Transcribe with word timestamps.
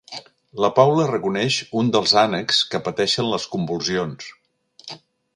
La 0.63 0.69
Paula 0.77 1.03
reconeix 1.09 1.57
un 1.81 1.91
dels 1.95 2.13
ànecs 2.21 2.61
que 2.71 2.81
pateixen 2.87 3.29
les 3.33 3.45
convulsions. 3.57 4.31